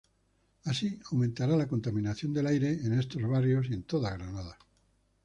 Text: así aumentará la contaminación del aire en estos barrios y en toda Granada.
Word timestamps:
así 0.65 0.99
aumentará 1.11 1.55
la 1.55 1.67
contaminación 1.67 2.33
del 2.33 2.47
aire 2.47 2.71
en 2.71 2.93
estos 2.97 3.21
barrios 3.21 3.67
y 3.69 3.75
en 3.75 3.83
toda 3.83 4.09
Granada. 4.09 4.57